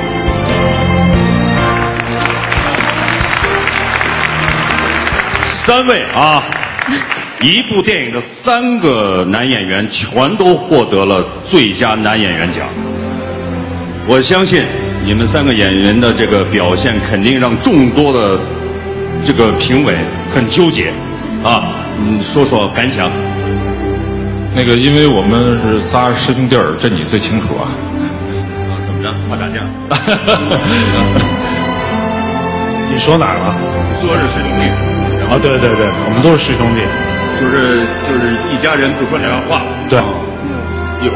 [5.67, 6.43] 三位啊，
[7.41, 12.67] 一部电影的三个男演员全都获得了最佳男演员奖。
[14.07, 14.65] 我相信
[15.05, 18.39] 你们三个演员的这个表现，肯定让众多的
[19.23, 19.95] 这个评委
[20.33, 20.91] 很纠结
[21.43, 21.61] 啊。
[21.99, 23.07] 嗯，说说感想。
[24.55, 27.69] 那个，因为我们是仨师兄弟儿，这你最清楚啊。
[27.69, 29.13] 啊，怎么着？
[29.29, 29.59] 怕打架？
[32.89, 33.55] 你说哪儿了？
[34.01, 34.63] 说是师兄弟。
[35.29, 36.81] 啊，对对对，我们都是师兄弟。
[37.39, 39.61] 就是就是一家人不说两样话。
[39.87, 39.99] 对。
[41.05, 41.11] 有。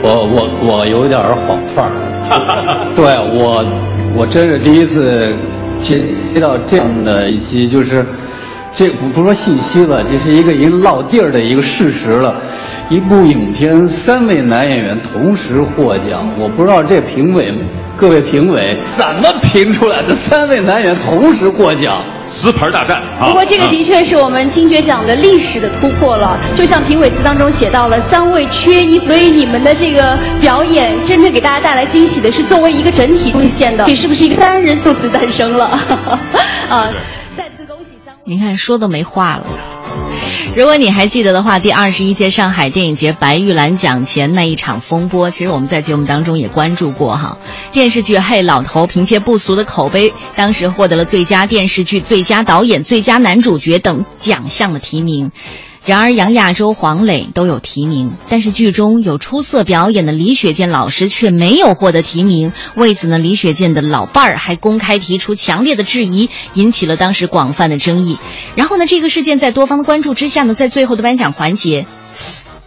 [0.00, 1.90] 我我我有点儿晃范儿。
[2.94, 3.04] 对
[3.38, 3.64] 我
[4.16, 5.36] 我真是第一次
[5.80, 5.98] 接
[6.34, 8.04] 接到这样的一期，就是
[8.78, 12.40] 这不不说信息了，这是一个已经落地儿的一个事实了。
[12.88, 17.52] 一部影片三位男演员同时获奖，我不知道这评委
[17.96, 20.14] 各位评委怎么评出来的？
[20.14, 23.26] 三位男演员同时获奖，瓷牌大战啊！
[23.26, 35.66] 不过这个的确是我们金爵奖的历史的突破了，就像评委词当中写到了三位缺一，所以你们的这个表演真正给大家带来惊喜的是作为一个整体贡献的，你是不是一个单人作词诞生了？
[36.70, 36.88] 啊！
[38.28, 39.46] 你看说都没话了。
[40.54, 47.38] 如果你还记得的话，第二十一届上海电影节白玉兰奖前那一场风波，其实我们在节目当中也关注过哈。
[47.72, 55.32] 电视剧《嘿老头》凭借不俗的口碑，当时获得了最佳电视剧、最佳导演、最佳男主角等奖项的提名。
[55.88, 62.52] 然而，杨亚洲、黄磊都有提名，但是剧中有出色表演的李雪健老师却没有获得提名。
[62.74, 68.18] 为此呢，李雪健的老伴儿还公开提出强烈的质疑，引起了当时广泛的争议。
[68.54, 71.86] 然后呢，这个事件在多方的关注之下呢，在最后的颁奖环节，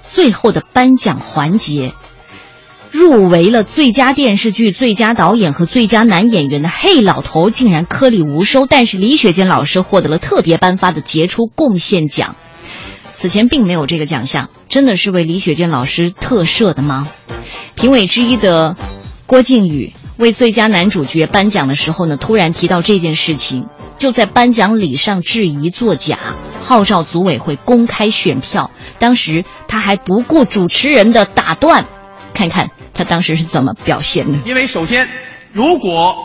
[0.10, 1.94] 最后的颁奖环节，
[2.90, 12.36] 入围了最佳电视剧、最佳导演和最佳男演员的《嘿老头》竟然颗粒无收，但是李雪健老师获得了特别颁发的杰出贡献奖。
[13.22, 17.08] 此前并没有这个奖项，真的是为李雪健老师特设的吗？
[17.76, 18.76] 评委之一的
[19.28, 23.68] 郭靖宇为最佳男主角颁奖的时候呢，突然提到这件事情，
[24.00, 26.18] 就在颁奖礼上质疑作假，
[26.62, 28.72] 号召组委会公开选票。
[28.98, 31.86] 当时他还不顾主持人的打断，
[32.34, 34.40] 看看他当时是怎么表现的。
[34.46, 35.08] 因为首先，
[35.54, 36.16] 如果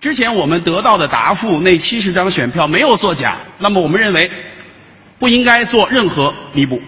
[0.00, 4.28] 之前我们得到的答复那七十张选票没有作假，那么我们认为。
[5.18, 6.78] 不应该做任何弥补，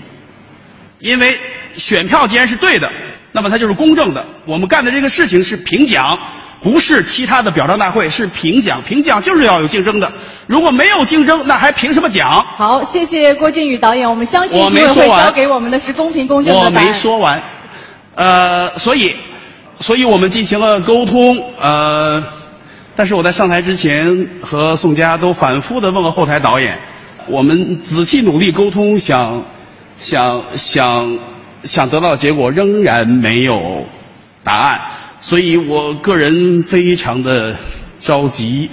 [0.98, 1.36] 因为
[1.76, 2.90] 选票既然是对的，
[3.32, 4.24] 那么它就是公正的。
[4.46, 6.18] 我们干的这个事情是评奖，
[6.62, 8.82] 不是其他的表彰大会，是评奖。
[8.86, 10.12] 评奖就是要有竞争的，
[10.46, 12.44] 如果没有竞争，那还评什么奖？
[12.56, 16.70] 好，谢谢郭靖宇导演，我们相信我没评委会交给我们的是公平公正的我。
[16.70, 17.42] 没说完，
[18.14, 19.14] 呃，所以，
[19.78, 22.22] 所以我们进行了沟通，呃，
[22.94, 26.78] 但是我在上台之前和宋佳都反复的问了后台导演，
[27.28, 29.44] 我们仔细努力沟通，想，
[29.96, 31.18] 想想
[31.62, 33.58] 想得到的结果仍然没有
[34.42, 34.80] 答案，
[35.20, 37.56] 所以我个人非常的
[38.00, 38.70] 着急，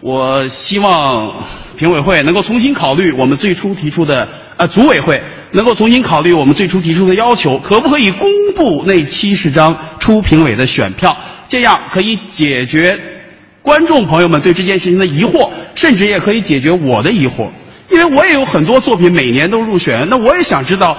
[0.00, 1.34] 我希望
[1.76, 5.22] 评委会能够重新考虑我们最初提出的，呃，组委会
[5.52, 11.16] 能够重新考虑我们最初提出的要求，可不可以公布那七十张初评委的选票？
[11.48, 12.96] 这样可以解决
[13.60, 17.50] 观众朋友们对这件事情的疑惑，甚至也可以解决我的疑惑，
[17.90, 20.96] 因为我也有很多作品每年都入选，那我也想知道。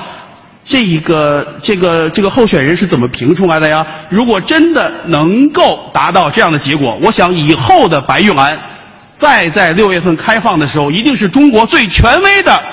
[0.63, 3.83] 这一个这个这个候选人是怎么评出来的呀？
[4.11, 8.59] 如果真的能够达到这样的结果，我想以后的白玉兰，
[9.15, 12.63] 再在六月份开放的时候，一定是中国最权威的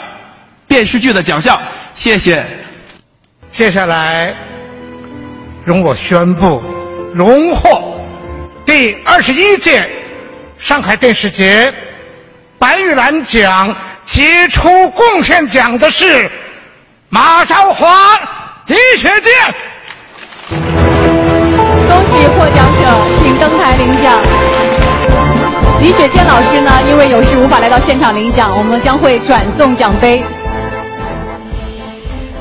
[0.66, 1.58] 电视剧的奖项。
[1.94, 2.44] 谢谢。
[3.50, 4.34] 接下来，
[5.64, 6.62] 容我宣布，
[7.14, 7.98] 荣获
[8.66, 9.90] 第二十一届
[10.58, 11.72] 上海电视节
[12.58, 13.74] 白玉兰奖
[14.18, 16.28] 杰出贡献奖的是
[17.08, 18.16] 马少华、
[18.66, 19.32] 李雪健。
[20.48, 22.82] 恭喜获奖者，
[23.22, 24.18] 请登台领奖。
[25.80, 30.20] 李雪健老师呢，因为有事无法来到现场领奖，我们将会转送奖杯。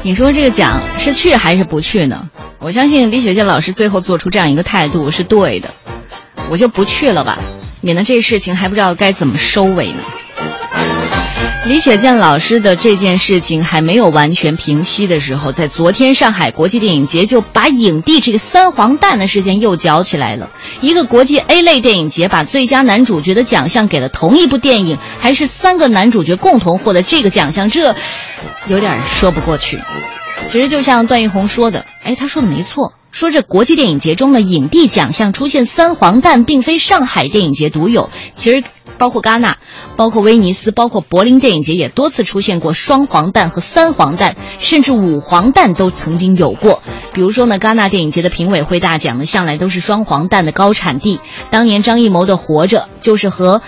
[0.02, 2.28] 你说这个奖是去还是不去呢？
[2.58, 5.70] 我相信李雪健老师最后做出这样一个态度是对的，
[6.50, 7.38] 我就不去了吧，
[7.82, 10.00] 免得这事情还不知道该怎么收尾呢。
[11.68, 20.49] 李雪健老师的这件事情还没有完全平息的时候，在昨天上海国际电影节就把影帝这个三黄蛋的事件又搅起来了。
[20.80, 27.93] 一个国际 A 类电影节把最佳男主角的奖项给了同一部电影，还是三个男主角共同获得这个奖项，这
[28.68, 29.78] 有点说不过去。
[30.45, 38.63] 其实就像段奕宏说的，哎，他说的没错，说这国际电影节中的影帝奖项出现三黄蛋，并非上海电影节独有，其实
[38.99, 39.57] 包括戛纳。
[39.95, 46.84] 包括威尼斯，包括柏林电影节也多次出现过双黄蛋和三黄蛋，甚至五黄蛋都曾经有过。
[47.13, 51.20] 比如说呢，戛纳电影节的评委会大奖呢，向来都是双黄蛋的高产地。
[51.49, 53.63] 当年张艺谋的《活着》就是和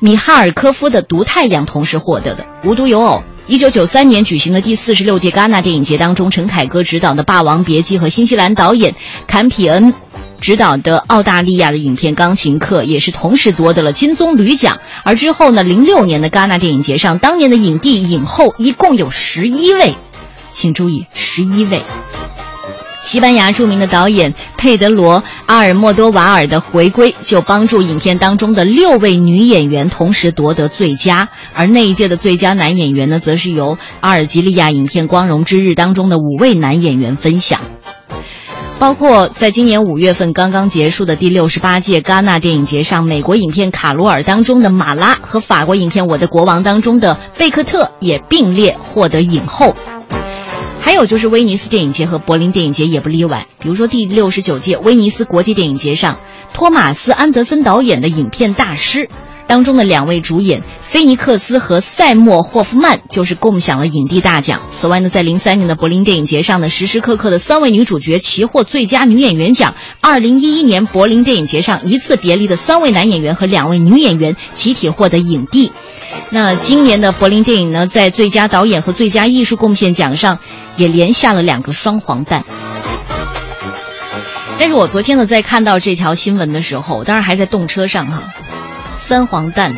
[0.00, 2.44] 米哈尔科夫的《毒太阳》同时获得的。
[2.64, 8.94] 无独有偶，一九九三年举行的第四十六届戛纳电影节当中，陈凯歌执导的《霸王别姬》和新西兰导演
[9.26, 9.94] 坎皮恩。
[10.40, 19.94] 执导的澳大利亚的影片《钢琴课》也是同时夺得了金棕榈奖，而之后呢，零六年的戛纳电影节上，当年的影帝影后一共有十一位，
[20.52, 21.80] 请注意十一位。
[23.04, 37.60] 西班牙著名的导演佩德罗·阿尔莫多瓦尔的回归，就帮助影片当中的六位女演员同时夺得最佳，而那一届的最佳男演员呢，则是由阿尔及利亚影片《光荣之日》当中的五位男演员分享。
[38.78, 49.76] 包括在今年五月份刚刚结束的第六十八届戛纳电影节上，美国影片《卡罗尔》当中的马拉和法国影片《我的国王》当中的贝克特也并列获得影后。
[50.84, 53.46] 还有就是威尼斯电影节和柏林电影节也不例外。
[53.58, 56.18] 比如说第六十九届威尼斯国际电影节上，
[56.54, 59.00] 托马斯·安德森导演的影片《大师》
[59.46, 64.62] 当中的两位主演菲尼克斯和塞默·霍夫曼就是共享了影帝大奖。
[64.70, 69.74] 此外呢，在零三年的柏林电影节上呢，时时刻刻的三位女主角齐获最佳女演员奖。
[70.00, 75.72] 二零一一年柏林电影节上，一次别离的三位男演员和两位女演员集体获得影帝。
[76.30, 80.38] 那今年的柏林电影呢，在最佳导演和最佳艺术贡献奖上，
[80.76, 82.44] 也连下了两个双黄蛋。
[84.58, 88.22] 但是我昨天呢，在看到这条新闻的时候，当然还在动车上哈，
[88.96, 89.74] 三黄蛋。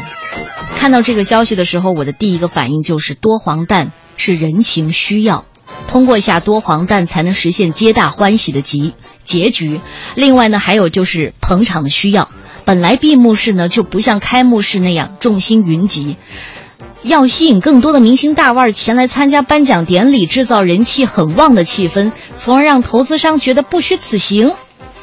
[0.77, 5.45] 看到这个消息的时候，我的第一个反应就是多黄蛋是人情需要，
[5.89, 8.93] 通过一下多黄蛋才能实现皆大欢喜的结
[9.25, 9.81] 结局。
[10.15, 12.29] 另外呢，还有就是捧场的需要。
[12.65, 16.17] 本来闭幕式呢就不像开幕式那样众星云集，
[17.03, 24.55] 要吸引更多的明星大腕前来参加颁奖典礼，制造人气很旺的气氛，从而让投资商觉得不虚此行。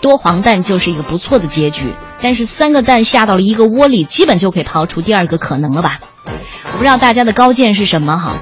[0.04, 6.02] 多黄蛋就是一个不错的结局，但是三个蛋下到了一个窝里，基本就可以刨出第二个可能了吧？
[6.26, 8.34] 我不知道大家的高见是什么哈，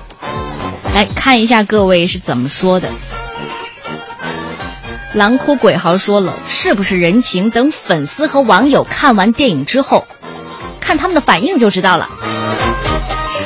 [0.96, 2.90] 来看一下各位是怎么说的。
[5.14, 7.52] 狼哭鬼嚎说了，是不是人情？
[7.52, 10.08] 等粉丝和网友看完电影之后，
[10.80, 12.10] 看他们的反应就知道了。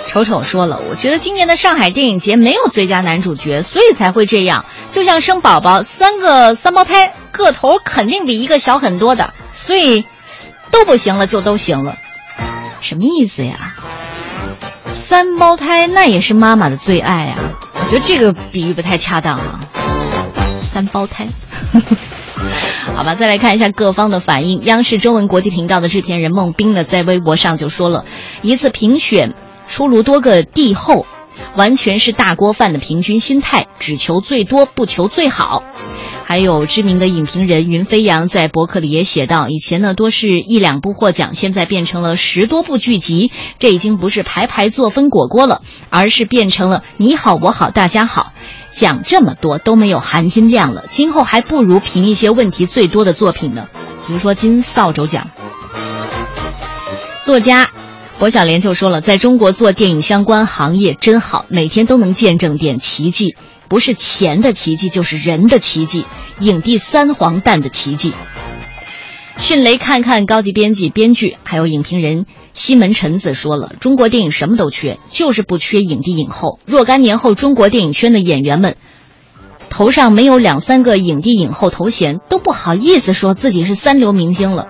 [0.08, 4.66] 丑丑说了，我觉得今年的上海电影节没有最佳男主角，所以才会这样。
[4.92, 10.06] 就像生宝宝，三个三胞胎个头肯定比一个小很多的，所以
[10.72, 11.98] 都不行了就都行了，
[12.80, 13.76] 什么意思呀？
[14.94, 17.38] 三胞胎那也是妈妈的最爱啊！
[17.74, 19.60] 我觉得这个比喻不太恰当啊。
[20.62, 21.28] 三胞胎。
[22.96, 24.62] 好吧，再来看一下各方的反应。
[24.64, 28.06] 央视中文国际频道的制片人孟斌呢，在微博上就说了
[28.42, 29.34] 一次评选
[29.68, 31.06] 出炉多个帝后，
[31.56, 35.64] 完全是大锅饭的平均心态，只求最多不求最好。
[36.28, 45.62] 还有知名的影评人云飞扬在博客里也写道：以前呢多是一两部获奖，现在变成了十多部剧集，这已经不是排排坐分果果了，
[45.92, 48.34] 而是变成了你好我好大家好。
[48.72, 53.68] 讲这么多都没有含金量了，今后还不如评一些问题最多的作品呢，
[54.08, 55.30] 比如说金扫帚奖。
[57.24, 57.70] 作家
[58.18, 63.36] 薄晓莲就说了，在中国做电影相关行业真好，每天都能见证点奇迹，
[63.68, 66.06] 不是钱的奇迹，就是人的奇迹，
[66.40, 68.14] 影帝三黄蛋的奇迹。
[69.38, 76.60] 迅雷看看高级编辑、编剧，还有影评人西门臣子说了：中国电影什么都缺，就是不缺影帝影后。
[76.66, 78.78] 若干年后，中国电影圈的演员们
[79.70, 84.70] 头上没有两三个影帝影后头衔，都不好意思说自己是三流明星了。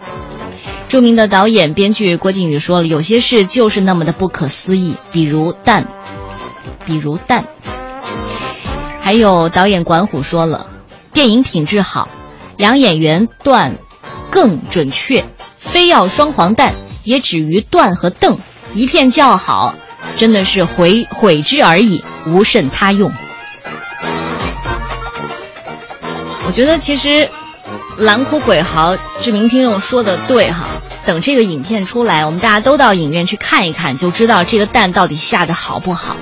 [0.96, 5.86] 著名的导演、编剧郭靖宇说了：有些事就是那么的不可思议，比如蛋，
[6.86, 7.46] 比如蛋。
[9.02, 10.68] 还有导演管虎说了：
[11.12, 12.08] 电影品质好，
[12.56, 13.76] 两演员段。
[14.32, 15.26] 更准确，
[15.58, 16.74] 非要双黄蛋，
[17.04, 18.40] 也止于段和邓，
[18.74, 19.76] 一片叫好，
[20.16, 23.12] 真的是毁毁之而已，无甚他用。
[26.48, 27.30] 我觉得其实
[27.98, 30.68] 狼哭鬼嚎，知名听众说的对哈。
[31.06, 36.18] 等这个影片出来，我们大家都到影院去看一看，就知道这个蛋到底下的好不好。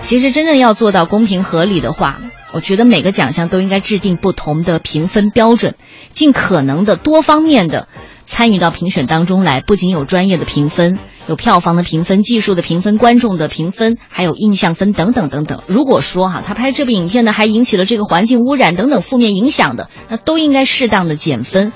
[0.00, 2.18] 其实真正要做到公平合理的话，
[2.52, 5.74] 我觉得每个奖项都应该制定不同的评分标准。
[6.14, 7.88] 尽可能的多方面的
[8.26, 10.98] 参与到评选当中来，不仅有专业的评分，
[11.28, 15.62] 有票房的评分、技术的评分、观众的评分，还有印象分等等等等。
[15.66, 21.72] 如果说哈，他拍这部影片呢，还引起了这个环境污染等等负面影响的，那都应该适当的减分。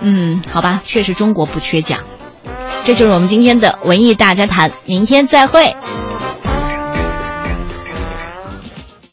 [0.00, 1.98] 嗯，好吧，确实中国不缺奖。
[2.84, 5.74] 这就是我们今天的文艺大家谈，明天再会。